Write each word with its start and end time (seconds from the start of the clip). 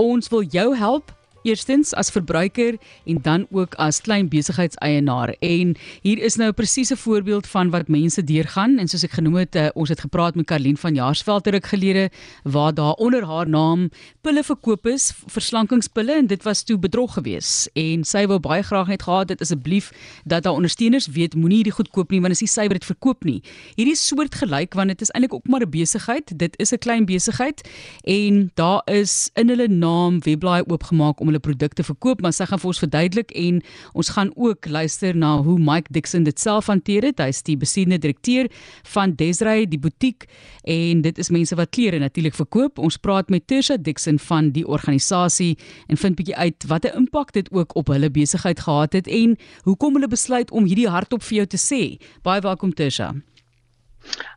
Ons 0.00 0.30
wil 0.32 0.46
jou 0.48 0.76
help 0.76 1.12
Eerstens 1.42 1.94
as 1.96 2.10
verbruiker 2.12 2.76
en 3.08 3.18
dan 3.22 3.46
ook 3.50 3.74
as 3.80 4.00
klein 4.04 4.28
besigheidseienaar. 4.28 5.32
En 5.40 5.72
hier 6.02 6.18
is 6.18 6.36
nou 6.36 6.50
'n 6.50 6.54
presiese 6.54 6.96
voorbeeld 6.96 7.46
van 7.46 7.70
wat 7.70 7.88
mense 7.88 8.24
deurgaan 8.24 8.78
en 8.78 8.88
soos 8.88 9.04
ek 9.04 9.10
genoem 9.10 9.34
het, 9.34 9.56
uh, 9.56 9.68
ons 9.74 9.88
het 9.88 10.00
gepraat 10.00 10.34
met 10.34 10.46
Karlien 10.46 10.76
van 10.76 10.94
Jaarsveld 10.94 11.44
terug 11.44 11.68
gelede 11.68 12.10
waar 12.42 12.74
daar 12.74 12.92
onder 12.92 13.24
haar 13.24 13.48
naam 13.48 13.90
pille 14.20 14.44
verkoop 14.44 14.86
is, 14.86 15.12
verslankingspille 15.26 16.12
en 16.12 16.26
dit 16.26 16.42
was 16.42 16.62
toe 16.62 16.78
bedrog 16.78 17.14
gewees. 17.14 17.68
En 17.72 18.04
sy 18.04 18.26
wou 18.26 18.38
baie 18.38 18.62
graag 18.62 18.86
net 18.86 19.02
gehad 19.02 19.28
dit 19.28 19.40
asseblief 19.40 19.92
dat 20.24 20.44
haar 20.44 20.54
ondersteuners 20.54 21.06
weet 21.06 21.34
moenie 21.34 21.56
hierdie 21.56 21.72
goed 21.72 21.90
koop 21.90 22.10
nie 22.10 22.20
want 22.20 22.32
as 22.32 22.40
jy 22.40 22.46
sy 22.46 22.68
dit 22.68 22.84
verkoop 22.84 23.24
nie. 23.24 23.42
Hierdie 23.76 23.96
soort 23.96 24.34
gelyk 24.34 24.74
want 24.74 24.88
dit 24.88 25.00
is 25.00 25.10
eintlik 25.10 25.34
ook 25.34 25.48
maar 25.48 25.62
'n 25.62 25.70
besigheid. 25.70 26.38
Dit 26.38 26.54
is 26.58 26.72
'n 26.72 26.78
klein 26.78 27.06
besigheid 27.06 27.68
en 28.04 28.50
daar 28.54 28.82
is 28.84 29.30
in 29.34 29.48
hulle 29.48 29.68
naam 29.68 30.20
webblaai 30.20 30.62
oopgemaak 30.66 31.20
om 31.20 31.29
hulle 31.30 31.42
produkte 31.42 31.84
verkoop, 31.86 32.20
maar 32.20 32.34
sy 32.36 32.46
gaan 32.50 32.60
vir 32.60 32.70
ons 32.72 32.82
verduidelik 32.82 33.34
en 33.38 33.60
ons 33.94 34.12
gaan 34.16 34.32
ook 34.36 34.68
luister 34.70 35.16
na 35.16 35.36
hoe 35.44 35.56
Mike 35.58 35.92
Dixon 35.94 36.26
dit 36.26 36.40
self 36.40 36.68
hanteer 36.70 37.06
het. 37.08 37.22
Hy 37.22 37.30
is 37.32 37.42
die 37.46 37.56
besittende 37.60 38.00
direkteur 38.02 38.50
van 38.94 39.14
Desrey 39.18 39.64
die 39.70 39.80
butiek 39.80 40.26
en 40.68 41.02
dit 41.06 41.18
is 41.22 41.32
mense 41.32 41.56
wat 41.58 41.72
klere 41.74 42.02
natuurlik 42.02 42.36
verkoop. 42.36 42.78
Ons 42.78 42.98
praat 43.00 43.30
met 43.30 43.46
Tersha 43.46 43.78
Dixon 43.80 44.20
van 44.28 44.52
die 44.56 44.66
organisasie 44.66 45.56
en 45.88 46.00
vind 46.00 46.18
bietjie 46.18 46.36
uit 46.36 46.68
watter 46.70 46.94
impak 46.98 47.32
dit 47.36 47.50
ook 47.54 47.76
op 47.78 47.94
hulle 47.94 48.10
besigheid 48.10 48.60
gehad 48.66 48.98
het 48.98 49.08
en 49.08 49.36
hoekom 49.64 49.98
hulle 49.98 50.10
besluit 50.10 50.50
om 50.50 50.68
hierdie 50.68 50.90
hardop 50.90 51.22
vir 51.22 51.42
jou 51.42 51.50
te 51.56 51.60
sê. 51.60 51.82
Baie 52.26 52.42
welkom 52.44 52.74
Tersha. 52.74 53.14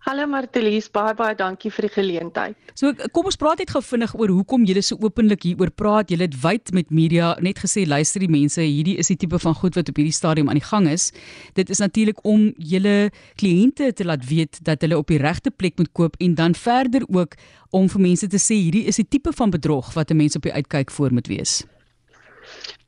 Hallo 0.04 0.26
Martelies, 0.28 0.90
baie 0.92 1.14
baie 1.16 1.36
dankie 1.40 1.70
vir 1.72 1.86
die 1.88 1.94
geleentheid. 1.94 2.58
So 2.76 2.92
kom 3.16 3.30
ons 3.30 3.38
praat 3.40 3.62
net 3.62 3.72
gou 3.72 3.80
vinnig 3.86 4.12
oor 4.20 4.34
hoekom 4.36 4.66
julle 4.68 4.82
so 4.84 4.98
openlik 5.00 5.46
hieroor 5.48 5.72
praat. 5.72 6.12
Julle 6.12 6.28
het 6.28 6.36
wyd 6.44 6.74
met 6.76 6.92
media 6.92 7.30
net 7.40 7.62
gesê 7.64 7.86
luister 7.88 8.26
die 8.26 8.32
mense, 8.32 8.60
hierdie 8.60 8.98
is 9.00 9.08
die 9.14 9.18
tipe 9.22 9.40
van 9.40 9.56
goed 9.56 9.80
wat 9.80 9.88
op 9.90 10.02
hierdie 10.02 10.16
stadium 10.16 10.52
aan 10.52 10.60
die 10.60 10.68
gang 10.68 10.90
is. 10.92 11.12
Dit 11.56 11.72
is 11.72 11.80
natuurlik 11.80 12.20
om 12.28 12.50
julle 12.58 13.14
kliënte 13.40 13.94
te 13.96 14.04
laat 14.04 14.28
weet 14.28 14.60
dat 14.68 14.84
hulle 14.84 15.00
op 15.00 15.08
die 15.08 15.22
regte 15.24 15.52
plek 15.56 15.80
moet 15.80 15.94
koop 15.96 16.20
en 16.20 16.36
dan 16.36 16.58
verder 16.60 17.08
ook 17.08 17.40
om 17.72 17.88
vir 17.90 18.08
mense 18.10 18.28
te 18.28 18.42
sê 18.42 18.60
hierdie 18.60 18.84
is 18.92 19.00
die 19.00 19.08
tipe 19.08 19.32
van 19.32 19.56
bedrog 19.56 19.94
wat 19.96 20.12
'n 20.12 20.18
mens 20.18 20.36
op 20.36 20.44
die 20.44 20.54
uitkyk 20.54 20.92
voor 20.92 21.14
moet 21.14 21.28
wees. 21.28 21.64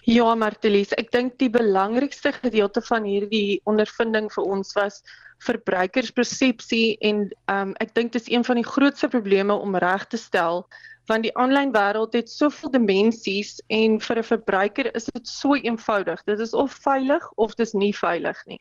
Ja, 0.06 0.36
Martelies, 0.36 0.92
ek 1.02 1.12
dink 1.12 1.40
die 1.40 1.50
belangrikste 1.50 2.32
gedeelte 2.32 2.82
van 2.82 3.04
hierdie 3.04 3.62
ondervinding 3.64 4.28
vir 4.34 4.44
ons 4.44 4.76
was 4.78 5.02
verbruikerspersepsie 5.46 6.98
en 7.06 7.30
um, 7.52 7.74
ek 7.84 7.94
dink 7.96 8.12
dit 8.14 8.22
is 8.22 8.32
een 8.32 8.44
van 8.44 8.60
die 8.60 8.68
grootste 8.68 9.08
probleme 9.08 9.54
om 9.54 9.78
reg 9.78 10.08
te 10.08 10.18
stel 10.18 10.66
want 11.10 11.26
die 11.26 11.34
aanlyn 11.38 11.74
wêreld 11.74 12.16
het 12.18 12.32
soveel 12.32 12.72
dimensies 12.74 13.60
en 13.74 14.00
vir 14.02 14.20
'n 14.20 14.30
verbruiker 14.32 14.90
is 14.96 15.06
dit 15.06 15.28
so 15.28 15.56
eenvoudig. 15.56 16.24
Dit 16.26 16.40
is 16.40 16.54
of 16.54 16.72
veilig 16.72 17.24
of 17.36 17.56
dit 17.56 17.68
is 17.68 17.74
nie 17.74 17.94
veilig 17.94 18.38
nie. 18.46 18.60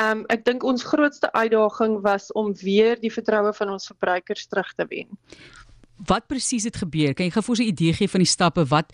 Um 0.00 0.24
ek 0.28 0.44
dink 0.44 0.64
ons 0.64 0.82
grootste 0.82 1.32
uitdaging 1.32 2.00
was 2.02 2.32
om 2.32 2.54
weer 2.54 2.96
die 3.00 3.12
vertroue 3.12 3.52
van 3.52 3.70
ons 3.70 3.86
verbruikers 3.86 4.46
terug 4.46 4.72
te 4.74 4.86
wen. 4.88 5.08
Wat 6.06 6.26
presies 6.26 6.64
het 6.64 6.76
gebeur? 6.76 7.14
Kan 7.14 7.26
jy 7.26 7.30
gou 7.30 7.42
vir 7.42 7.54
ons 7.54 7.60
'n 7.60 7.72
idee 7.72 7.92
gee 7.92 8.08
van 8.08 8.20
die 8.20 8.34
stappe 8.36 8.64
wat 8.64 8.92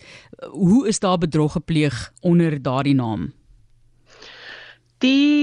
hoe 0.51 0.87
is 0.87 0.99
daar 0.99 1.17
bedrog 1.17 1.53
gepleeg 1.53 2.11
onder 2.21 2.61
daardie 2.61 2.95
naam? 2.95 3.33
Die 5.01 5.40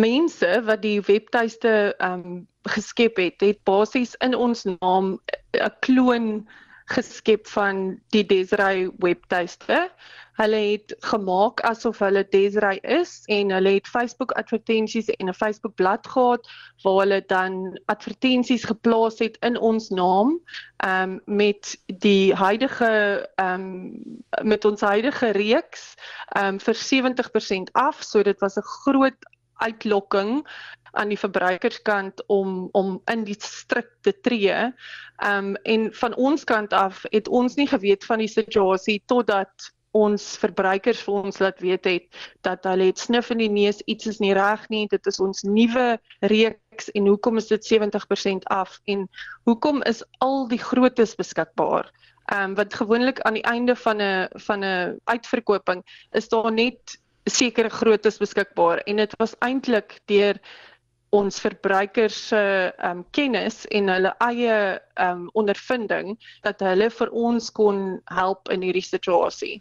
mense 0.00 0.62
wat 0.64 0.82
die 0.82 1.00
webtuiste 1.00 1.94
ehm 1.98 2.12
um, 2.26 2.46
geskep 2.66 3.16
het, 3.16 3.40
het 3.40 3.62
basies 3.64 4.14
in 4.26 4.34
ons 4.34 4.64
naam 4.64 5.18
'n 5.54 5.74
kloon 5.80 6.48
geskep 6.86 7.46
van 7.46 8.00
die 8.14 8.26
Desiree 8.26 8.90
webtuiste. 8.98 9.90
Hulle 10.36 10.56
het 10.56 10.94
gemaak 11.08 11.60
asof 11.64 11.98
hulle 11.98 12.26
Desiree 12.30 12.80
is 12.80 13.22
en 13.32 13.50
hulle 13.50 13.72
het 13.78 13.88
Facebook 13.88 14.32
advertensies 14.38 15.08
en 15.08 15.28
'n 15.28 15.34
Facebook 15.34 15.74
bladsy 15.74 16.10
gehad 16.10 16.48
waar 16.82 16.98
hulle 17.00 17.22
dan 17.26 17.80
advertensies 17.86 18.64
geplaas 18.64 19.18
het 19.18 19.36
in 19.40 19.58
ons 19.58 19.88
naam 19.88 20.40
ehm 20.76 21.10
um, 21.10 21.20
met 21.24 21.78
die 21.86 22.34
huidige 22.34 23.28
ehm 23.34 23.60
um, 23.60 24.16
met 24.42 24.64
ons 24.64 24.80
huidige 24.80 25.30
reeks 25.30 25.94
ehm 26.28 26.46
um, 26.46 26.60
vir 26.60 26.74
70% 26.74 27.72
af. 27.72 28.02
So 28.02 28.22
dit 28.22 28.40
was 28.40 28.56
'n 28.56 28.62
groot 28.62 29.35
uitlokking 29.56 30.42
aan 30.96 31.08
die 31.12 31.20
verbruikerskant 31.20 32.22
om 32.32 32.68
om 32.72 33.00
in 33.12 33.24
die 33.24 33.36
stryk 33.38 33.90
te 34.00 34.14
tree. 34.20 34.72
Ehm 35.22 35.52
um, 35.52 35.56
en 35.64 35.88
van 35.94 36.14
ons 36.14 36.44
kant 36.44 36.72
af 36.72 37.04
het 37.10 37.28
ons 37.28 37.54
nie 37.54 37.68
geweet 37.68 38.04
van 38.04 38.18
die 38.18 38.32
situasie 38.32 39.02
totdat 39.06 39.72
ons 39.96 40.24
verbruikers 40.40 41.00
vir 41.06 41.18
ons 41.22 41.38
laat 41.40 41.60
weet 41.64 41.88
het 41.88 42.24
dat 42.46 42.66
hulle 42.68 42.90
het 42.90 43.00
snif 43.00 43.30
in 43.32 43.40
die 43.40 43.52
neus 43.52 43.80
iets 43.88 44.10
is 44.10 44.20
nie 44.20 44.34
reg 44.36 44.66
nie 44.72 44.84
dit 44.92 45.08
is 45.10 45.20
ons 45.22 45.44
nuwe 45.46 45.86
reeks 46.32 46.90
en 46.92 47.08
hoekom 47.08 47.40
is 47.40 47.48
dit 47.52 47.70
70% 47.72 48.48
af 48.52 48.76
en 48.92 49.06
hoekom 49.48 49.82
is 49.88 50.02
al 50.24 50.44
die 50.52 50.60
grootes 50.60 51.16
beskikbaar 51.16 51.88
ehm 52.26 52.50
um, 52.50 52.54
wat 52.58 52.74
gewoonlik 52.74 53.20
aan 53.22 53.38
die 53.38 53.46
einde 53.46 53.76
van 53.76 54.02
'n 54.02 54.28
van 54.48 54.64
'n 54.64 54.98
uitverkoping 55.04 55.84
is 56.12 56.28
daar 56.28 56.52
net 56.52 56.98
sekere 57.26 57.70
groottes 57.70 58.20
beskikbaar 58.22 58.82
en 58.86 59.02
dit 59.02 59.18
was 59.18 59.34
eintlik 59.44 59.98
deur 60.10 60.38
ons 61.14 61.38
verbruikers 61.40 62.16
se 62.30 62.40
um, 62.84 63.04
kennis 63.16 63.64
en 63.74 63.90
hulle 63.92 64.12
eie 64.26 64.56
um, 65.02 65.28
ondervinding 65.38 66.16
dat 66.44 66.62
hulle 66.64 66.90
vir 66.90 67.12
ons 67.14 67.50
kon 67.54 68.00
help 68.10 68.50
in 68.52 68.66
hierdie 68.66 68.84
situasie. 68.84 69.60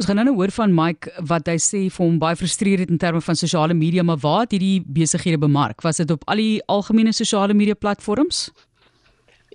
Ons 0.00 0.08
gaan 0.08 0.18
nou 0.18 0.34
hoor 0.34 0.50
van 0.56 0.72
Mike 0.74 1.12
wat 1.28 1.46
hy 1.50 1.58
sê 1.60 1.84
vir 1.86 2.02
hom 2.02 2.18
baie 2.18 2.38
frustreerd 2.38 2.90
in 2.90 2.98
terme 2.98 3.20
van 3.22 3.38
sosiale 3.38 3.76
media, 3.76 4.02
maar 4.02 4.18
waar 4.22 4.44
het 4.46 4.56
hierdie 4.56 4.82
besighede 4.82 5.38
bemark? 5.38 5.84
Was 5.86 6.00
dit 6.02 6.10
op 6.10 6.24
al 6.26 6.40
die 6.42 6.62
algemene 6.72 7.12
sosiale 7.14 7.54
media 7.54 7.78
platforms? 7.78 8.48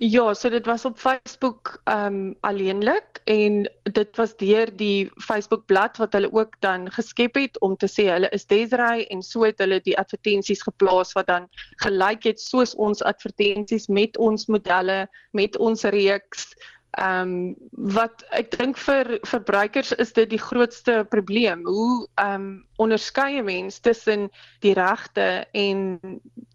Ja, 0.00 0.34
so 0.34 0.48
dit 0.48 0.66
was 0.66 0.84
op 0.84 0.98
Facebook 0.98 1.80
ehm 1.84 2.14
um, 2.14 2.36
alleenlik 2.40 3.20
en 3.24 3.70
dit 3.82 4.16
was 4.16 4.36
deur 4.36 4.70
die 4.76 5.10
Facebook 5.16 5.64
bladsy 5.66 5.98
wat 5.98 6.12
hulle 6.12 6.30
ook 6.32 6.54
dan 6.60 6.86
geskep 6.92 7.34
het 7.34 7.58
om 7.60 7.74
te 7.76 7.88
sê 7.90 8.04
hulle 8.06 8.30
is 8.30 8.46
Desiree 8.46 9.06
en 9.10 9.22
so 9.22 9.42
het 9.42 9.58
hulle 9.58 9.80
die 9.82 9.96
advertensies 9.98 10.62
geplaas 10.62 11.12
wat 11.18 11.26
dan 11.26 11.48
gelyk 11.82 12.30
het 12.30 12.40
soos 12.40 12.74
ons 12.74 13.02
advertensies 13.02 13.88
met 13.88 14.16
ons 14.18 14.46
modelle, 14.46 15.08
met 15.32 15.58
ons 15.58 15.82
reeks 15.82 16.54
Ehm 16.90 17.20
um, 17.20 17.56
wat 17.70 18.24
ek 18.30 18.50
dink 18.56 18.78
vir 18.80 19.18
verbruikers 19.28 19.92
is 19.92 20.12
dit 20.12 20.30
die 20.30 20.40
grootste 20.40 21.04
probleem. 21.08 21.66
Hoe 21.66 22.08
ehm 22.14 22.34
um, 22.34 22.66
onderskei 22.76 23.38
'n 23.38 23.44
mens 23.44 23.78
tussen 23.78 24.30
die 24.60 24.72
regte 24.72 25.46
en 25.52 26.00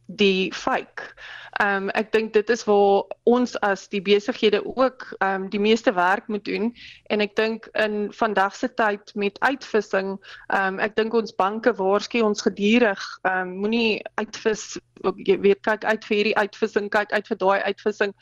die 0.06 0.54
fake? 0.54 1.14
Ehm 1.62 1.84
um, 1.84 1.90
ek 1.90 2.12
dink 2.12 2.34
dit 2.34 2.50
is 2.50 2.64
waar 2.64 3.04
ons 3.24 3.60
as 3.62 3.88
die 3.88 4.02
besighede 4.02 4.64
ook 4.66 5.06
ehm 5.20 5.44
um, 5.44 5.50
die 5.50 5.60
meeste 5.60 5.94
werk 5.94 6.28
moet 6.28 6.46
doen 6.46 6.74
en 7.14 7.22
ek 7.22 7.36
dink 7.36 7.70
in 7.74 8.14
vandag 8.14 8.56
se 8.56 8.74
tyd 8.74 9.16
met 9.16 9.40
uitvissing, 9.40 10.18
ehm 10.48 10.74
um, 10.74 10.80
ek 10.80 10.96
dink 10.96 11.14
ons 11.14 11.36
banke 11.36 11.74
waarsku 11.74 12.22
ons 12.22 12.42
gedurig, 12.42 13.04
ehm 13.22 13.42
um, 13.42 13.54
moenie 13.68 14.02
uitvis 14.16 14.80
jy 15.16 15.38
weet 15.40 15.62
kyk 15.62 15.86
uit 15.86 16.06
vir 16.06 16.18
hierdie 16.18 16.38
uitvissing, 16.38 16.90
kyk 16.90 17.12
uit 17.14 17.28
vir 17.28 17.38
daai 17.38 17.62
uitvissing. 17.70 18.14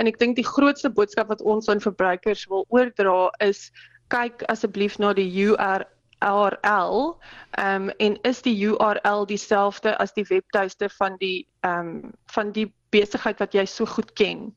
En 0.00 0.06
ek 0.06 0.18
dink 0.18 0.36
die 0.36 0.46
grootste 0.46 0.90
boodskap 0.90 1.28
wat 1.28 1.42
ons 1.42 1.68
aan 1.68 1.80
verbruikers 1.80 2.46
wil 2.48 2.64
oordra 2.68 3.30
is 3.44 3.70
kyk 4.12 4.44
asseblief 4.52 4.98
na 4.98 5.12
die 5.16 5.28
URL 5.46 5.88
URL 6.22 7.18
um, 7.58 7.88
en 7.98 8.16
is 8.22 8.42
die 8.42 8.54
URL 8.54 9.26
dieselfde 9.26 9.96
as 9.98 10.14
die 10.14 10.26
webtuiste 10.28 10.88
van 10.98 11.18
die 11.18 11.46
ehm 11.66 11.88
um, 11.88 12.12
van 12.34 12.52
die 12.52 12.68
besigheid 12.94 13.40
wat 13.40 13.54
jy 13.56 13.64
so 13.66 13.86
goed 13.86 14.12
ken. 14.18 14.52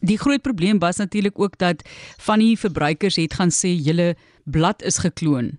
Die 0.00 0.18
groot 0.18 0.42
probleem 0.42 0.78
was 0.78 0.96
natuurlik 0.96 1.38
ook 1.38 1.58
dat 1.58 1.82
van 2.18 2.38
die 2.38 2.58
verbruikers 2.58 3.16
het 3.16 3.34
gaan 3.34 3.50
sê 3.54 3.70
julle 3.74 4.14
blad 4.44 4.82
is 4.82 4.98
gekloon. 4.98 5.58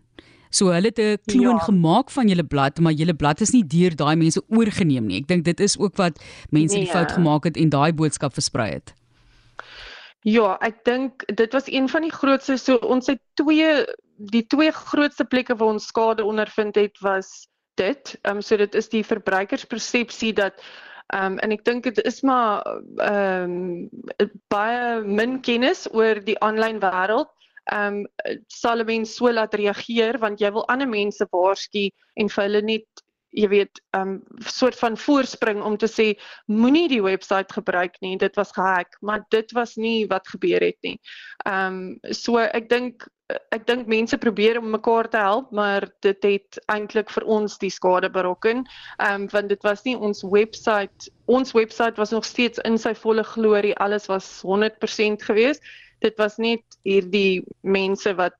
So 0.49 0.73
hulle 0.73 0.89
het 0.89 0.99
'n 0.99 1.17
kloon 1.25 1.57
ja. 1.57 1.65
gemaak 1.69 2.09
van 2.09 2.27
julle 2.27 2.43
blad, 2.43 2.79
maar 2.79 2.91
julle 2.91 3.13
blad 3.13 3.41
is 3.41 3.51
nie 3.51 3.63
deur 3.63 3.95
daai 3.95 4.15
mense 4.15 4.41
oorgeneem 4.47 5.05
nie. 5.05 5.19
Ek 5.21 5.27
dink 5.27 5.43
dit 5.45 5.59
is 5.59 5.77
ook 5.77 5.95
wat 5.95 6.19
mense 6.49 6.75
nee. 6.75 6.85
die 6.85 6.91
fout 6.91 7.11
gemaak 7.11 7.43
het 7.43 7.57
en 7.57 7.69
daai 7.69 7.93
boodskap 7.93 8.33
versprei 8.33 8.71
het. 8.71 8.93
Ja, 10.27 10.57
ek 10.59 10.83
dink 10.83 11.23
dit 11.27 11.53
was 11.53 11.67
een 11.67 11.89
van 11.89 12.01
die 12.01 12.11
grootste 12.11 12.57
so 12.57 12.75
ons 12.75 13.07
het 13.07 13.21
twee 13.33 13.85
die 14.19 14.43
twee 14.47 14.71
grootste 14.71 15.23
plekke 15.23 15.55
waar 15.55 15.73
ons 15.77 15.87
skade 15.87 16.23
ondervind 16.23 16.75
het 16.75 16.99
was 16.99 17.47
dit. 17.75 18.17
Ehm 18.21 18.35
um, 18.35 18.41
so 18.41 18.57
dit 18.57 18.75
is 18.75 18.89
die 18.89 19.05
verbruikerspersepsie 19.05 20.33
dat 20.33 20.59
ehm 21.07 21.31
um, 21.31 21.37
en 21.39 21.51
ek 21.51 21.63
dink 21.65 21.83
dit 21.83 22.01
is 22.05 22.21
maar 22.21 22.65
ehm 22.97 23.55
um, 24.19 24.33
baie 24.47 25.01
min 25.01 25.39
kennis 25.41 25.87
oor 25.93 26.19
die 26.25 26.39
aanlyn 26.39 26.81
wêreld 26.83 27.31
ehm 27.71 27.99
um, 28.01 28.37
sal 28.47 28.81
'n 28.81 28.85
mens 28.85 29.15
so 29.15 29.31
laat 29.31 29.53
reageer 29.53 30.19
want 30.19 30.41
jy 30.41 30.51
wil 30.51 30.67
ander 30.67 30.87
mense 30.87 31.27
waarsku 31.31 31.89
en 32.15 32.29
vir 32.29 32.43
hulle 32.43 32.61
net 32.61 33.05
jy 33.31 33.47
weet 33.49 33.81
'n 33.93 33.99
um, 33.99 34.23
soort 34.39 34.75
van 34.75 34.97
voorspring 34.97 35.61
om 35.63 35.77
te 35.77 35.87
sê 35.87 36.17
moenie 36.45 36.87
die 36.89 37.01
webwerf 37.03 37.53
gebruik 37.53 37.95
nie 38.01 38.17
dit 38.17 38.35
was 38.35 38.51
gehack 38.51 38.97
maar 39.01 39.25
dit 39.29 39.51
was 39.51 39.75
nie 39.75 40.07
wat 40.07 40.27
gebeur 40.27 40.61
het 40.61 40.77
nie. 40.81 40.99
Ehm 41.45 41.99
um, 42.01 42.13
so 42.13 42.37
ek 42.37 42.69
dink 42.69 43.07
ek 43.53 43.67
dink 43.67 43.87
mense 43.87 44.17
probeer 44.17 44.57
om 44.57 44.69
mekaar 44.69 45.09
te 45.09 45.17
help 45.17 45.51
maar 45.51 45.85
dit 46.01 46.23
het 46.23 46.59
eintlik 46.73 47.09
vir 47.09 47.25
ons 47.25 47.57
die 47.57 47.69
skade 47.69 48.09
berokken. 48.09 48.65
Ehm 48.97 49.21
um, 49.21 49.27
want 49.29 49.49
dit 49.49 49.63
was 49.63 49.83
nie 49.83 49.95
ons 49.97 50.23
webwerf 50.23 51.09
ons 51.25 51.53
webwerf 51.53 51.95
was 51.95 52.11
nog 52.11 52.25
steeds 52.25 52.59
in 52.65 52.77
sy 52.77 52.95
volle 52.95 53.23
glorie 53.23 53.75
alles 53.75 54.07
was 54.07 54.41
100% 54.41 55.21
geweest. 55.21 55.61
Dit 55.99 56.17
was 56.17 56.37
net 56.37 56.63
hierdie 56.83 57.43
mense 57.61 58.15
wat 58.15 58.33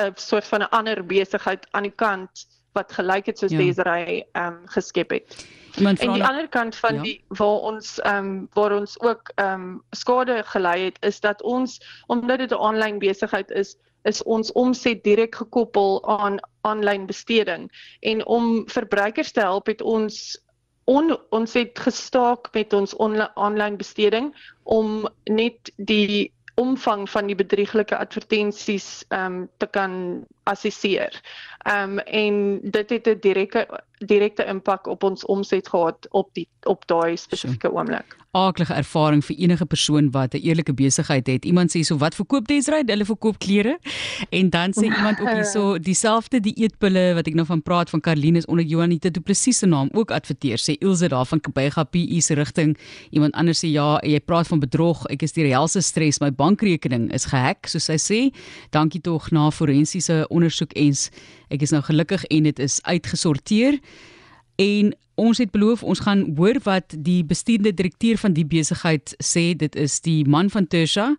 'n 0.00 0.12
soort 0.16 0.44
van 0.44 0.62
'n 0.62 0.70
ander 0.70 1.06
besigheid 1.06 1.66
aan 1.70 1.82
die 1.82 1.96
kant 1.96 2.46
wat 2.72 2.92
gelyk 2.92 3.26
het 3.26 3.38
soos 3.38 3.50
ja. 3.50 3.58
Desiree 3.58 4.24
ehm 4.32 4.46
um, 4.46 4.60
geskep 4.66 5.10
het. 5.10 5.46
En 5.76 5.96
die 5.96 6.08
na... 6.08 6.28
ander 6.28 6.48
kant 6.48 6.76
van 6.76 6.94
ja. 6.94 7.02
die 7.02 7.24
waar 7.28 7.60
ons 7.72 8.00
ehm 8.00 8.16
um, 8.16 8.48
waar 8.52 8.72
ons 8.72 9.00
ook 9.00 9.32
ehm 9.34 9.60
um, 9.60 9.82
skade 9.90 10.42
gelei 10.44 10.84
het 10.84 10.96
is 11.00 11.20
dat 11.20 11.42
ons 11.42 11.80
omdat 12.06 12.38
dit 12.38 12.50
'n 12.50 12.62
aanlyn 12.68 12.98
besigheid 12.98 13.50
is 13.50 13.76
is 14.02 14.22
ons 14.22 14.52
omset 14.52 15.04
direk 15.04 15.34
gekoppel 15.34 16.02
aan 16.08 16.40
aanlyn 16.60 17.06
besteding 17.06 17.70
en 18.00 18.26
om 18.26 18.68
verbruikers 18.68 19.32
te 19.32 19.40
help 19.40 19.66
het 19.66 19.82
ons 19.82 20.42
on, 20.84 21.18
ons 21.30 21.52
het 21.52 21.78
gestaak 21.78 22.48
met 22.52 22.72
ons 22.72 22.96
aanlyn 23.34 23.76
besteding 23.76 24.32
om 24.62 25.08
net 25.24 25.72
die 25.76 26.32
omvang 26.62 27.08
van 27.10 27.30
die 27.30 27.38
bedrieglike 27.38 27.98
advertensies 27.98 28.88
ehm 29.08 29.42
um, 29.42 29.48
te 29.62 29.68
kan 29.76 29.94
assesseer. 30.50 31.20
Ehm 31.62 31.90
um, 31.90 31.98
en 31.98 32.60
dit 32.62 32.90
het 32.90 33.06
'n 33.06 33.18
direkte 33.20 33.66
direkte 34.06 34.44
impak 34.44 34.86
op 34.86 35.02
ons 35.02 35.24
omset 35.24 35.68
gehad 35.68 36.06
op 36.10 36.28
die 36.32 36.48
op 36.62 36.86
daai 36.86 37.16
spesifieke 37.16 37.72
oomblik. 37.72 38.16
Aardige 38.30 38.74
ervaring 38.74 39.24
vir 39.24 39.36
enige 39.36 39.66
persoon 39.66 40.10
wat 40.10 40.34
'n 40.34 40.40
eerlike 40.40 40.74
besigheid 40.74 41.26
het. 41.26 41.44
Iemand 41.44 41.76
sê 41.76 41.80
so 41.80 41.96
wat 41.96 42.14
verkoop 42.14 42.46
Desrey? 42.46 42.82
Hulle 42.86 43.04
verkoop 43.04 43.38
klere. 43.38 43.78
En 44.30 44.50
dan 44.50 44.72
sê 44.72 44.84
iemand 44.98 45.20
ook 45.20 45.28
hierso 45.28 45.78
dieselfde 45.78 46.40
dieetpille 46.40 47.14
wat 47.14 47.26
ek 47.26 47.34
nou 47.34 47.46
van 47.46 47.62
praat 47.62 47.90
van 47.90 48.00
Karline 48.00 48.38
is 48.38 48.46
onder 48.46 48.64
Johanita 48.64 49.10
Du 49.10 49.20
Plessis 49.20 49.58
se 49.58 49.66
naam 49.66 49.88
ook 49.92 50.10
adverteer. 50.10 50.58
Sê 50.58 50.76
Ilse 50.78 51.08
daar 51.08 51.26
van 51.26 51.40
Kabega 51.40 51.84
PE 51.84 52.20
se 52.20 52.34
rigting. 52.34 52.78
Iemand 53.10 53.34
anders 53.34 53.64
sê 53.64 53.68
ja, 53.68 53.98
jy 54.02 54.20
praat 54.20 54.46
van 54.46 54.60
bedrog. 54.60 55.06
Ek 55.06 55.22
is 55.22 55.32
die 55.32 55.44
reëlse 55.44 55.80
stres. 55.80 56.20
My 56.20 56.32
bankrekening 56.32 57.12
is 57.12 57.24
gehack, 57.24 57.66
soos 57.66 57.86
hy 57.86 57.98
sê. 57.98 58.32
Dankie 58.70 59.00
tog 59.00 59.30
na 59.30 59.50
forensiese 59.50 60.26
ondersoek 60.28 60.70
eens 60.74 61.10
ek 61.52 61.64
is 61.66 61.74
nou 61.74 61.82
gelukkig 61.84 62.24
en 62.32 62.48
dit 62.48 62.58
is 62.58 62.80
uitgesorteer. 62.88 63.78
En 64.62 64.94
ons 65.14 65.38
het 65.38 65.50
beloof 65.50 65.82
ons 65.82 66.00
gaan 66.00 66.24
hoor 66.36 66.58
wat 66.64 66.94
die 66.96 67.24
bestuurende 67.24 67.74
direkteur 67.74 68.16
van 68.16 68.32
die 68.32 68.46
besigheid 68.46 69.14
sê 69.22 69.52
dit 69.56 69.76
is 69.76 70.00
die 70.00 70.24
man 70.24 70.50
van 70.50 70.66
Tersha 70.66 71.12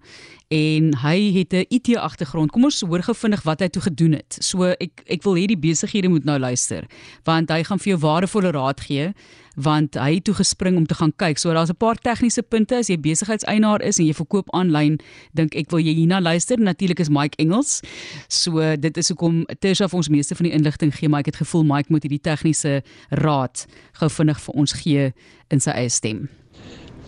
en 0.53 0.93
hy 1.01 1.17
het 1.33 1.53
'n 1.53 1.65
IT 1.69 1.95
agtergrond. 1.97 2.51
Kom 2.51 2.63
ons 2.63 2.81
hoor 2.81 3.03
gou 3.03 3.15
vinnig 3.15 3.41
wat 3.43 3.59
hy 3.59 3.67
toe 3.67 3.81
gedoen 3.81 4.11
het. 4.11 4.37
So 4.39 4.63
ek 4.63 5.03
ek 5.05 5.23
wil 5.23 5.35
hê 5.35 5.45
die 5.45 5.57
besighede 5.57 6.09
moet 6.09 6.25
nou 6.25 6.39
luister 6.39 6.85
want 7.23 7.49
hy 7.49 7.63
gaan 7.63 7.79
vir 7.79 7.97
jou 7.97 7.99
waardevolle 7.99 8.51
raad 8.51 8.81
gee 8.81 9.13
want 9.55 9.95
hy 9.95 10.15
het 10.17 10.23
toe 10.23 10.33
gespring 10.33 10.77
om 10.77 10.85
te 10.85 10.95
gaan 10.97 11.13
kyk. 11.15 11.37
So 11.37 11.53
daar's 11.53 11.69
'n 11.69 11.77
paar 11.77 11.95
tegniese 11.95 12.41
punte 12.41 12.75
as 12.75 12.87
jy 12.87 12.97
besigheidseienaar 12.97 13.81
is 13.81 13.99
en 13.99 14.05
jy 14.05 14.13
verkoop 14.13 14.53
aanlyn, 14.53 14.99
dink 15.33 15.55
ek 15.55 15.69
wil 15.69 15.79
jy 15.79 15.93
hierna 15.93 16.19
luister. 16.21 16.57
Natuurlik 16.57 16.99
is 16.99 17.09
Mike 17.09 17.37
Engels. 17.37 17.81
So 18.27 18.75
dit 18.75 18.97
is 18.97 19.09
hoekom 19.09 19.45
Tersha 19.59 19.87
vir 19.87 19.97
ons 19.97 20.09
meeste 20.09 20.35
van 20.35 20.45
die 20.45 20.53
inligting 20.53 20.95
gee, 20.95 21.09
maar 21.09 21.19
ek 21.19 21.25
het 21.25 21.35
gevoel 21.35 21.63
Mike 21.63 21.89
moet 21.89 22.03
hierdie 22.03 22.21
tegniese 22.21 22.83
raad 23.09 23.65
gou 23.99 24.09
vinnig 24.09 24.39
vir 24.45 24.55
ons 24.55 24.73
gee 24.79 25.11
in 25.51 25.59
sy 25.63 25.71
eie 25.71 25.89
stem. 25.89 26.29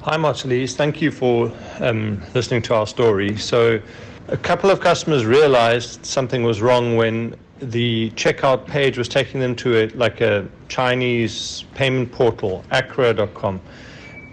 Hi, 0.06 0.18
Marcelise. 0.18 0.76
Thank 0.76 1.02
you 1.02 1.12
for 1.12 1.52
um, 1.80 2.22
listening 2.36 2.62
to 2.64 2.76
our 2.76 2.86
story. 2.86 3.38
So, 3.38 3.80
a 4.28 4.38
couple 4.38 4.70
of 4.70 4.80
customers 4.80 5.26
realized 5.26 6.06
something 6.06 6.44
was 6.44 6.62
wrong 6.62 6.96
when 6.96 7.36
the 7.60 8.12
checkout 8.12 8.68
page 8.68 8.98
was 8.98 9.08
taking 9.08 9.40
them 9.40 9.56
to 9.56 9.78
a, 9.78 9.88
like 9.96 10.22
a 10.22 10.48
Chinese 10.68 11.66
payment 11.74 12.12
portal, 12.12 12.64
acra.com. 12.72 13.62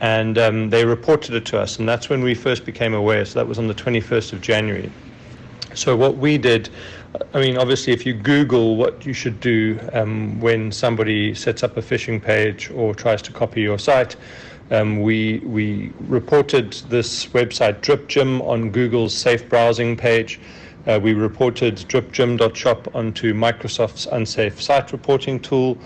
And 0.01 0.37
um, 0.37 0.71
they 0.71 0.85
reported 0.85 1.35
it 1.35 1.47
to 1.47 1.61
us, 1.61 1.79
and 1.79 1.89
that's 1.89 2.09
when 2.09 2.23
we 2.23 2.35
first 2.35 2.65
became 2.65 2.93
aware. 2.93 3.25
So 3.25 3.39
that 3.39 3.47
was 3.47 3.59
on 3.59 3.69
the 3.69 3.75
21st 3.75 4.33
of 4.33 4.41
January. 4.41 4.91
So 5.75 5.97
what 5.97 6.19
we 6.19 6.39
did, 6.39 6.69
I 7.35 7.41
mean, 7.41 7.59
obviously, 7.59 7.93
if 7.93 8.06
you 8.06 8.14
Google 8.14 8.76
what 8.76 9.05
you 9.05 9.12
should 9.12 9.38
do 9.41 9.79
um, 9.93 10.41
when 10.41 10.73
somebody 10.73 11.35
sets 11.35 11.62
up 11.62 11.76
a 11.76 11.82
phishing 11.82 12.23
page 12.23 12.70
or 12.70 12.94
tries 12.94 13.20
to 13.23 13.32
copy 13.32 13.61
your 13.61 13.79
site, 13.79 14.17
um, 14.70 15.03
we 15.03 15.41
we 15.41 15.93
reported 16.00 16.73
this 16.88 17.26
website 17.26 17.82
Drip 17.82 18.09
Gym 18.09 18.41
on 18.43 18.70
Google's 18.70 19.14
safe 19.14 19.47
browsing 19.49 19.97
page. 19.97 20.41
Uh, 20.87 20.99
we 21.00 21.12
reported 21.12 21.76
dripgym.shop 21.76 22.94
onto 22.94 23.35
Microsoft's 23.35 24.06
unsafe 24.06 24.61
site 24.61 24.91
reporting 24.91 25.38
tool 25.38 25.79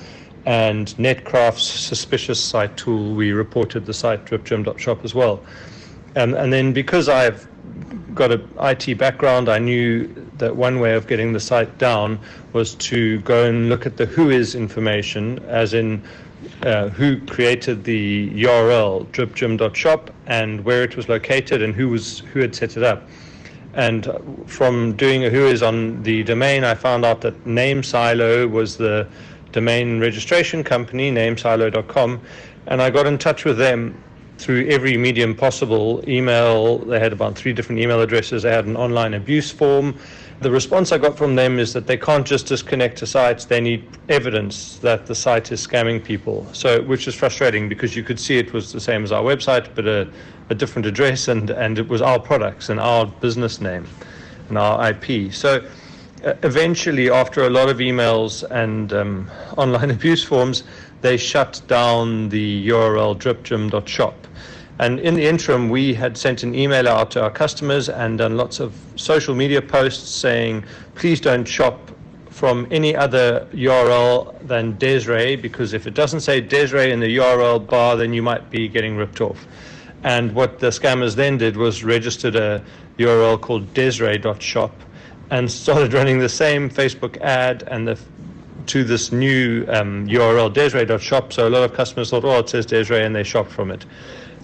and 0.47 0.89
Netcraft's 0.97 1.65
suspicious 1.65 2.43
site 2.43 2.77
tool. 2.77 3.15
We 3.15 3.33
reported 3.33 3.85
the 3.85 3.93
site 3.93 4.25
dripgym.shop 4.25 5.05
as 5.05 5.15
well. 5.15 5.45
Um, 6.15 6.35
and 6.35 6.53
then 6.53 6.73
because 6.73 7.09
I've 7.09 7.47
got 8.15 8.31
an 8.33 8.49
IT 8.61 8.97
background, 8.97 9.49
I 9.49 9.59
knew 9.59 10.26
that 10.39 10.57
one 10.57 10.81
way 10.81 10.95
of 10.95 11.07
getting 11.07 11.33
the 11.33 11.41
site 11.41 11.79
down 11.79 12.19
was 12.53 12.75
to 12.77 13.21
go 13.21 13.45
and 13.45 13.69
look 13.69 13.87
at 13.87 13.97
the 13.97 14.07
who 14.07 14.31
is 14.31 14.55
information, 14.55 15.39
as 15.49 15.75
in 15.75 16.03
uh, 16.63 16.89
who 16.91 17.21
created 17.27 17.85
the 17.85 18.31
URL 18.31 19.07
dripgym.shop 19.07 20.11
and 20.27 20.65
where 20.65 20.83
it 20.83 20.97
was 20.97 21.09
located 21.09 21.63
and 21.63 21.75
who 21.75 21.89
was 21.89 22.21
who 22.33 22.41
had 22.41 22.55
set 22.55 22.77
it 22.77 22.83
up. 22.83 23.09
And 23.75 24.09
from 24.47 24.97
doing 24.97 25.25
a 25.25 25.31
who 25.31 25.47
is 25.47 25.63
on 25.63 26.03
the 26.03 26.23
domain, 26.23 26.65
I 26.65 26.75
found 26.75 27.05
out 27.05 27.21
that 27.21 27.45
NameSilo 27.45 28.51
was 28.51 28.77
the 28.77 29.07
domain 29.53 30.01
registration 30.01 30.65
company, 30.65 31.11
namesilo.com, 31.11 32.21
and 32.69 32.83
I 32.83 32.91
got 32.91 33.07
in 33.07 33.19
touch 33.19 33.45
with 33.45 33.59
them 33.59 34.03
through 34.39 34.67
every 34.69 34.97
medium 34.97 35.35
possible 35.35 36.03
email. 36.09 36.79
They 36.79 37.01
had 37.01 37.13
about 37.13 37.37
three 37.37 37.53
different 37.53 37.81
email 37.81 38.01
addresses. 38.01 38.43
They 38.43 38.51
had 38.51 38.67
an 38.67 38.77
online 38.77 39.15
abuse 39.15 39.51
form. 39.51 39.99
The 40.41 40.51
response 40.51 40.93
I 40.93 40.99
got 40.99 41.17
from 41.17 41.35
them 41.35 41.59
is 41.59 41.73
that 41.73 41.87
they 41.87 41.97
can't 41.97 42.27
just 42.27 42.47
disconnect 42.47 43.01
a 43.01 43.07
site, 43.07 43.41
they 43.49 43.61
need 43.61 43.89
evidence 44.11 44.77
that 44.79 45.07
the 45.07 45.15
site 45.15 45.51
is 45.51 45.67
scamming 45.67 46.05
people. 46.05 46.47
So, 46.53 46.83
which 46.83 47.09
is 47.09 47.15
frustrating 47.15 47.71
because 47.71 47.97
you 47.97 48.03
could 48.03 48.21
see 48.21 48.37
it 48.37 48.53
was 48.53 48.71
the 48.71 48.81
same 48.81 49.03
as 49.03 49.13
our 49.13 49.23
website, 49.23 49.69
but 49.75 49.87
a, 49.87 50.07
a 50.51 50.55
different 50.55 50.85
address, 50.85 51.29
and, 51.29 51.49
and 51.49 51.79
it 51.79 51.89
was 51.89 52.03
our 52.03 52.19
products 52.19 52.69
and 52.69 52.79
our 52.79 53.07
business 53.07 53.63
name 53.63 53.87
and 54.51 54.59
our 54.59 54.91
IP. 54.91 55.33
So, 55.33 55.67
uh, 56.23 56.35
eventually, 56.43 57.11
after 57.11 57.47
a 57.47 57.51
lot 57.51 57.71
of 57.71 57.79
emails 57.79 58.43
and 58.51 58.93
um, 58.93 59.31
online 59.57 59.91
abuse 59.91 60.23
forms, 60.23 60.65
they 61.01 61.17
shut 61.17 61.63
down 61.67 62.29
the 62.29 62.69
URL 62.69 63.17
dripgym.shop. 63.17 64.27
And 64.79 65.01
in 65.01 65.15
the 65.15 65.25
interim, 65.25 65.71
we 65.71 65.95
had 65.95 66.19
sent 66.19 66.43
an 66.43 66.55
email 66.55 66.87
out 66.89 67.11
to 67.13 67.23
our 67.23 67.31
customers 67.31 67.89
and 67.89 68.19
done 68.19 68.37
lots 68.37 68.61
of 68.61 68.75
social 68.97 69.35
media 69.35 69.63
posts 69.63 70.11
saying, 70.11 70.65
please 70.95 71.21
don't 71.21 71.47
shop 71.47 71.91
from 72.29 72.67
any 72.71 72.95
other 72.95 73.49
URL 73.55 74.39
than 74.47 74.77
Desiree, 74.77 75.37
because 75.37 75.73
if 75.73 75.87
it 75.87 75.95
doesn't 75.95 76.21
say 76.21 76.43
Desiree 76.43 76.93
in 76.93 77.01
the 77.01 77.17
URL 77.17 77.67
bar, 77.67 77.97
then 77.97 78.13
you 78.13 78.23
might 78.23 78.51
be 78.51 78.69
getting 78.69 78.97
ripped 78.99 79.23
off. 79.23 79.47
And 80.05 80.35
what 80.35 80.59
the 80.59 80.67
scammers 80.67 81.15
then 81.15 81.39
did 81.39 81.57
was 81.57 81.83
registered 81.83 82.37
a 82.37 82.63
URL 82.99 83.41
called 83.41 83.73
Desiree.shop 83.73 84.73
and 85.31 85.51
started 85.51 85.95
running 85.95 86.19
the 86.19 86.29
same 86.29 86.69
Facebook 86.69 87.19
ad 87.23 87.65
and 87.69 87.89
the 87.89 87.99
to 88.67 88.83
this 88.83 89.13
new 89.13 89.65
um, 89.69 90.09
URL, 90.09 90.53
Desiree.shop. 90.53 91.33
So 91.33 91.47
a 91.47 91.51
lot 91.51 91.63
of 91.63 91.73
customers 91.73 92.11
thought, 92.11 92.25
oh, 92.25 92.41
it 92.41 92.49
says 92.49 92.67
Desiree, 92.67 93.05
and 93.05 93.15
they 93.15 93.23
shopped 93.23 93.53
from 93.53 93.71
it 93.71 93.87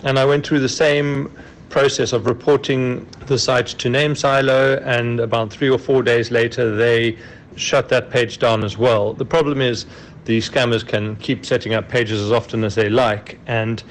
and 0.02 0.18
I 0.18 0.24
went 0.24 0.46
through 0.46 0.60
the 0.60 0.68
same 0.68 1.30
process 1.68 2.12
of 2.12 2.26
reporting 2.26 3.06
the 3.26 3.38
site 3.38 3.66
to 3.66 3.88
NameSilo, 3.88 4.82
and 4.86 5.20
about 5.20 5.50
three 5.50 5.70
or 5.70 5.78
four 5.78 6.02
days 6.02 6.30
later, 6.30 6.76
they 6.76 7.16
shut 7.56 7.88
that 7.88 8.10
page 8.10 8.38
down 8.38 8.64
as 8.64 8.76
well. 8.76 9.14
The 9.14 9.24
problem 9.24 9.60
is 9.60 9.86
the 10.24 10.38
scammers 10.38 10.86
can 10.86 11.16
keep 11.16 11.44
setting 11.44 11.74
up 11.74 11.88
pages 11.88 12.20
as 12.20 12.30
often 12.30 12.62
as 12.64 12.74
they 12.74 12.88
like, 12.88 13.38
and 13.46 13.82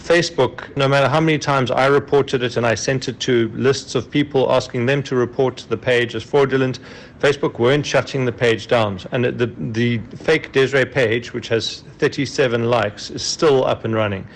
Facebook, 0.00 0.74
no 0.76 0.88
matter 0.88 1.08
how 1.08 1.20
many 1.20 1.38
times 1.38 1.70
I 1.70 1.86
reported 1.86 2.42
it 2.42 2.56
and 2.56 2.66
I 2.66 2.74
sent 2.74 3.08
it 3.08 3.20
to 3.20 3.48
lists 3.54 3.94
of 3.94 4.10
people 4.10 4.50
asking 4.50 4.86
them 4.86 5.02
to 5.04 5.14
report 5.14 5.66
the 5.68 5.76
page 5.76 6.14
as 6.14 6.22
fraudulent, 6.22 6.80
Facebook 7.20 7.58
weren't 7.58 7.84
shutting 7.86 8.24
the 8.24 8.32
page 8.32 8.66
down. 8.66 8.98
And 9.12 9.24
the, 9.24 9.46
the 9.46 9.98
fake 10.16 10.52
Desiree 10.52 10.86
page, 10.86 11.32
which 11.32 11.48
has 11.48 11.84
37 11.98 12.68
likes, 12.68 13.10
is 13.10 13.22
still 13.22 13.64
up 13.64 13.84
and 13.84 13.94
running. 13.94 14.26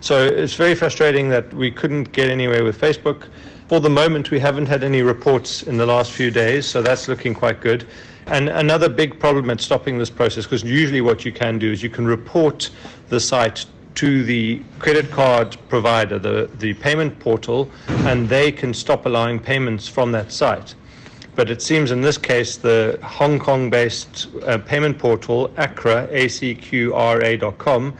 So 0.00 0.24
it's 0.24 0.54
very 0.54 0.74
frustrating 0.74 1.30
that 1.30 1.52
we 1.54 1.70
couldn't 1.70 2.12
get 2.12 2.28
anywhere 2.28 2.62
with 2.62 2.78
Facebook. 2.78 3.28
For 3.68 3.80
the 3.80 3.90
moment, 3.90 4.30
we 4.30 4.38
haven't 4.38 4.66
had 4.66 4.84
any 4.84 5.00
reports 5.00 5.62
in 5.62 5.78
the 5.78 5.86
last 5.86 6.12
few 6.12 6.30
days, 6.30 6.66
so 6.66 6.82
that's 6.82 7.08
looking 7.08 7.32
quite 7.34 7.62
good. 7.62 7.86
And 8.26 8.50
another 8.50 8.90
big 8.90 9.18
problem 9.18 9.48
at 9.50 9.60
stopping 9.60 9.98
this 9.98 10.10
process, 10.10 10.44
because 10.44 10.62
usually 10.62 11.00
what 11.00 11.24
you 11.24 11.32
can 11.32 11.58
do 11.58 11.72
is 11.72 11.82
you 11.82 11.90
can 11.90 12.06
report 12.06 12.70
the 13.08 13.18
site 13.18 13.64
to 13.94 14.24
the 14.24 14.62
credit 14.78 15.10
card 15.10 15.56
provider, 15.68 16.18
the, 16.18 16.50
the 16.58 16.74
payment 16.74 17.18
portal, 17.20 17.70
and 17.88 18.28
they 18.28 18.50
can 18.50 18.74
stop 18.74 19.06
allowing 19.06 19.38
payments 19.38 19.86
from 19.88 20.12
that 20.12 20.32
site. 20.32 20.74
But 21.34 21.50
it 21.50 21.62
seems 21.62 21.90
in 21.90 22.00
this 22.00 22.18
case, 22.18 22.56
the 22.56 22.98
Hong 23.02 23.38
Kong 23.38 23.70
based 23.70 24.28
uh, 24.42 24.58
payment 24.58 24.98
portal, 24.98 25.50
ACRA, 25.56 26.08
acqra.com, 26.12 27.96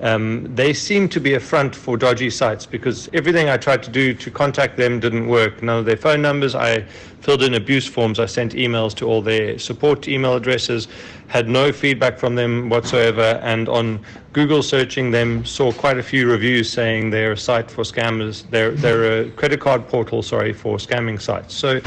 um, 0.00 0.54
they 0.54 0.72
seem 0.72 1.08
to 1.08 1.20
be 1.20 1.34
a 1.34 1.40
front 1.40 1.74
for 1.74 1.96
dodgy 1.96 2.30
sites 2.30 2.66
because 2.66 3.08
everything 3.12 3.48
I 3.48 3.56
tried 3.56 3.82
to 3.82 3.90
do 3.90 4.14
to 4.14 4.30
contact 4.30 4.76
them 4.76 5.00
didn't 5.00 5.26
work. 5.26 5.62
None 5.62 5.80
of 5.80 5.84
their 5.86 5.96
phone 5.96 6.22
numbers. 6.22 6.54
I 6.54 6.82
filled 7.20 7.42
in 7.42 7.54
abuse 7.54 7.86
forms. 7.86 8.20
I 8.20 8.26
sent 8.26 8.52
emails 8.52 8.94
to 8.96 9.06
all 9.06 9.22
their 9.22 9.58
support 9.58 10.06
email 10.06 10.34
addresses, 10.34 10.86
had 11.26 11.48
no 11.48 11.72
feedback 11.72 12.16
from 12.18 12.36
them 12.36 12.68
whatsoever. 12.68 13.40
And 13.42 13.68
on 13.68 14.00
Google 14.32 14.62
searching 14.62 15.10
them, 15.10 15.44
saw 15.44 15.72
quite 15.72 15.98
a 15.98 16.02
few 16.02 16.30
reviews 16.30 16.70
saying 16.70 17.10
they're 17.10 17.32
a 17.32 17.36
site 17.36 17.68
for 17.68 17.82
scammers. 17.82 18.48
They're, 18.50 18.70
they're 18.70 19.22
a 19.22 19.30
credit 19.32 19.60
card 19.60 19.88
portal, 19.88 20.22
sorry, 20.22 20.52
for 20.52 20.76
scamming 20.76 21.20
sites. 21.20 21.54
So, 21.54 21.80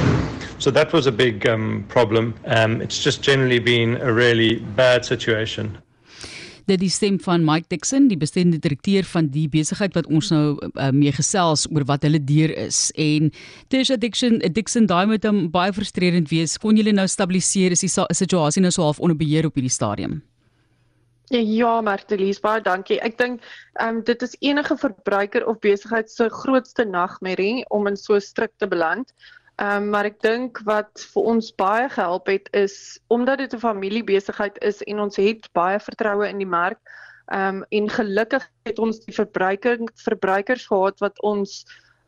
so 0.60 0.70
that 0.72 0.92
was 0.92 1.08
a 1.08 1.12
big 1.14 1.48
um, 1.48 1.86
problem. 1.88 2.36
Um, 2.46 2.82
it's 2.82 3.02
just 3.02 3.22
generally 3.22 3.60
been 3.60 3.98
a 4.02 4.12
really 4.12 4.60
bad 4.60 5.06
situation. 5.06 5.78
Dit 6.68 6.80
die 6.82 6.90
stem 6.90 7.20
van 7.24 7.46
Mike 7.46 7.70
Dixon, 7.70 8.08
die 8.12 8.18
bestuurende 8.20 8.60
direkteur 8.62 9.08
van 9.08 9.30
die 9.34 9.48
besigheid 9.52 9.96
wat 9.98 10.10
ons 10.12 10.32
nou 10.34 10.58
uh, 10.60 10.90
mee 10.96 11.12
gesels 11.16 11.68
oor 11.72 11.86
wat 11.90 12.04
hulle 12.08 12.22
deur 12.24 12.54
is. 12.68 12.90
En 13.00 13.32
Tish 13.70 13.92
Addiction, 13.94 14.40
Dixon 14.54 14.90
daai 14.90 15.06
met 15.10 15.26
hom 15.28 15.48
baie 15.54 15.74
frustrerend 15.74 16.30
wees. 16.32 16.58
Kon 16.62 16.78
julle 16.78 16.94
nou 16.96 17.08
stabiliseer? 17.08 17.76
Is 17.76 17.86
die 17.86 17.92
situasie 17.92 18.62
nou 18.62 18.72
so 18.72 18.86
half 18.86 19.00
onder 19.00 19.18
beheer 19.18 19.48
op 19.50 19.58
hierdie 19.58 19.74
stadium? 19.74 20.22
Ja, 21.32 21.78
Martelies, 21.80 22.42
baie 22.44 22.60
dankie. 22.60 22.98
Ek 23.00 23.16
dink 23.20 23.46
ehm 23.80 23.98
um, 23.98 24.00
dit 24.04 24.24
is 24.26 24.36
enige 24.44 24.76
verbruiker 24.76 25.46
of 25.48 25.62
besigheid 25.64 26.12
se 26.12 26.28
grootste 26.42 26.84
nagmerrie 26.84 27.64
om 27.72 27.88
in 27.88 27.96
so 27.96 28.20
strik 28.20 28.52
te 28.60 28.68
beland. 28.68 29.14
Ehm 29.62 29.84
um, 29.84 29.90
maar 29.94 30.08
ek 30.10 30.16
dink 30.26 30.58
wat 30.66 31.04
vir 31.14 31.28
ons 31.30 31.52
baie 31.54 31.90
gehelp 31.94 32.30
het 32.32 32.48
is 32.58 32.76
omdat 33.14 33.38
dit 33.44 33.54
'n 33.54 33.62
familiebesigheid 33.62 34.58
is 34.66 34.82
en 34.90 35.00
ons 35.00 35.16
het 35.22 35.46
baie 35.54 35.80
vertroue 35.80 36.30
in 36.30 36.42
die 36.42 36.50
mark. 36.50 36.80
Ehm 37.30 37.62
um, 37.62 37.66
en 37.70 37.90
gelukkig 37.90 38.48
het 38.66 38.80
ons 38.80 39.04
die 39.06 39.14
verbruiker 39.14 39.78
verbruikers 39.96 40.66
gehad 40.66 41.00
wat 41.00 41.22
ons 41.22 41.66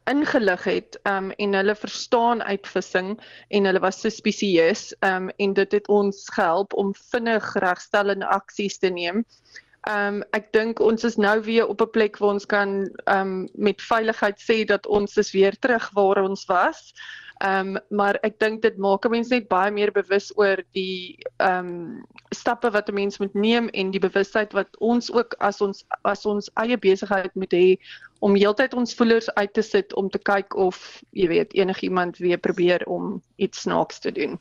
ingelig 0.10 0.64
het 0.64 1.00
um, 1.04 1.32
en 1.32 1.54
hulle 1.54 1.76
verstaan 1.76 2.42
uitvissing 2.44 3.20
en 3.48 3.66
hulle 3.66 3.80
was 3.80 4.02
suspicieus 4.02 4.96
um, 5.00 5.30
en 5.38 5.54
dit 5.54 5.72
het 5.72 5.88
ons 5.88 6.26
gehelp 6.34 6.74
om 6.74 6.96
vinnig 7.12 7.54
regstellende 7.54 8.26
aksies 8.26 8.78
te 8.78 8.90
neem. 8.90 9.26
Ehm 9.88 10.16
um, 10.16 10.24
ek 10.32 10.50
dink 10.58 10.80
ons 10.80 11.04
is 11.04 11.22
nou 11.22 11.42
weer 11.42 11.68
op 11.68 11.82
'n 11.82 11.92
plek 11.92 12.18
waar 12.18 12.34
ons 12.34 12.46
kan 12.46 12.90
ehm 13.06 13.20
um, 13.20 13.50
met 13.54 13.82
veiligheid 13.82 14.42
sê 14.42 14.64
dat 14.66 14.88
ons 14.88 15.18
is 15.18 15.32
weer 15.32 15.60
terug 15.60 15.92
waar 15.94 16.24
ons 16.24 16.46
was. 16.46 16.94
Ehm 17.44 17.76
um, 17.76 17.80
maar 17.90 18.16
ek 18.24 18.38
dink 18.40 18.62
dit 18.64 18.78
maak 18.78 19.06
'n 19.06 19.12
mens 19.12 19.28
net 19.28 19.48
baie 19.52 19.72
meer 19.72 19.92
bewus 19.92 20.32
oor 20.40 20.64
die 20.72 21.20
ehm 21.44 21.68
um, 21.68 22.06
stappe 22.32 22.72
wat 22.72 22.90
'n 22.90 22.94
mens 22.94 23.20
moet 23.20 23.34
neem 23.34 23.68
en 23.70 23.92
die 23.92 24.00
bewustheid 24.00 24.54
wat 24.54 24.78
ons 24.80 25.12
ook 25.12 25.36
as 25.40 25.60
ons 25.62 25.84
as 26.02 26.26
ons 26.26 26.50
eie 26.64 26.78
besigheid 26.78 27.36
moet 27.36 27.54
hê 27.54 27.78
om 28.20 28.36
heeltyd 28.36 28.74
ons 28.74 28.96
voelers 28.96 29.28
uit 29.34 29.54
te 29.54 29.62
sit 29.62 29.94
om 29.94 30.10
te 30.10 30.20
kyk 30.20 30.56
of 30.56 31.04
jy 31.12 31.28
weet 31.28 31.54
enigiemand 31.54 32.18
weer 32.18 32.40
probeer 32.40 32.86
om 32.88 33.22
iets 33.36 33.62
snaaks 33.68 34.00
te 34.00 34.12
doen. 34.12 34.40